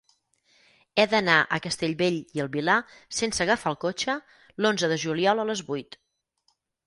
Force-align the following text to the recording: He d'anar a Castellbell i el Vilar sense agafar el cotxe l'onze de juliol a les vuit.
He 1.01 1.03
d'anar 1.09 1.33
a 1.41 1.59
Castellbell 1.65 2.17
i 2.37 2.41
el 2.45 2.49
Vilar 2.55 2.77
sense 3.19 3.45
agafar 3.45 3.73
el 3.75 3.79
cotxe 3.85 4.15
l'onze 4.65 4.89
de 4.95 5.01
juliol 5.07 5.43
a 5.45 5.49
les 5.51 5.65
vuit. 5.71 5.99